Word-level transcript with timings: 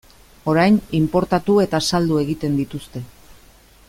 Orain 0.53 0.79
inportatu 0.99 1.57
eta 1.65 1.83
saldu 1.91 2.17
egiten 2.23 2.57
dituzte. 2.63 3.05